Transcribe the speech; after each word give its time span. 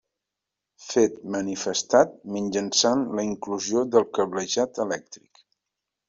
Fet 0.83 1.17
manifestat 1.33 2.15
mitjançant 2.37 3.03
la 3.19 3.25
inclusió 3.27 3.83
del 3.97 4.07
cablejat 4.19 4.81
elèctric. 4.87 5.43